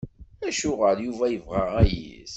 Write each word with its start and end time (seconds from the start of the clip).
Acuɣer 0.47 0.97
Yuba 1.05 1.25
yebɣa 1.29 1.63
ayis? 1.81 2.29